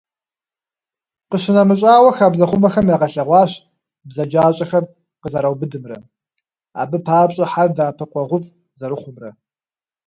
[1.29, 3.51] Къищынэмыщӏауэ, хабзэхъумэхэм ягъэлъэгъуащ
[4.07, 4.83] бзаджащӏэхэр
[5.21, 5.97] къызэраубыдымрэ,
[6.81, 8.47] абы папщӏэ хьэр дэӏэпыкъуэгъуфӏ
[8.79, 9.29] зэрыхъумрэ.